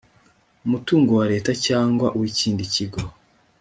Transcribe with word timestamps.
umutungo 0.65 1.11
wa 1.19 1.25
leta 1.31 1.51
cyangwa 1.65 2.07
w 2.19 2.21
ikindi 2.29 2.63
kigo 2.73 3.01